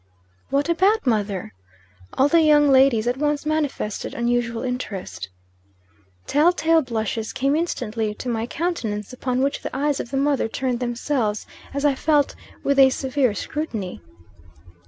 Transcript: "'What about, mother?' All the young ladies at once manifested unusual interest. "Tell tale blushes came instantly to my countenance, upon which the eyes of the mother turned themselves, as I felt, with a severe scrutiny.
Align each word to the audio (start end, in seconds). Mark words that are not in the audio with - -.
"'What 0.49 0.67
about, 0.67 1.05
mother?' 1.05 1.53
All 2.15 2.27
the 2.27 2.41
young 2.41 2.69
ladies 2.71 3.05
at 3.05 3.17
once 3.17 3.45
manifested 3.45 4.15
unusual 4.15 4.63
interest. 4.63 5.29
"Tell 6.25 6.51
tale 6.51 6.81
blushes 6.81 7.31
came 7.31 7.55
instantly 7.55 8.15
to 8.15 8.27
my 8.27 8.47
countenance, 8.47 9.13
upon 9.13 9.43
which 9.43 9.61
the 9.61 9.77
eyes 9.77 9.99
of 9.99 10.09
the 10.09 10.17
mother 10.17 10.47
turned 10.47 10.79
themselves, 10.79 11.45
as 11.71 11.85
I 11.85 11.93
felt, 11.93 12.33
with 12.63 12.79
a 12.79 12.89
severe 12.89 13.35
scrutiny. 13.35 14.01